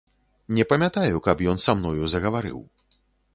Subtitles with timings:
[0.59, 2.59] Не памятаю, каб ён са мною загаварыў.